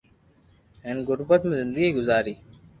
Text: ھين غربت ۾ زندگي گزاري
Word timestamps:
ھين 0.83 0.97
غربت 1.07 1.41
۾ 1.53 1.53
زندگي 1.61 1.89
گزاري 1.97 2.33